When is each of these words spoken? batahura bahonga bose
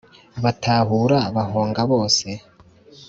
batahura 0.43 1.19
bahonga 1.35 1.81
bose 1.91 2.27